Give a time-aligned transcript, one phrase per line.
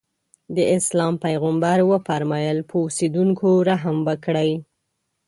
[0.55, 4.51] د اسلام پیغمبر وفرمایل په اوسېدونکو رحم وکړئ.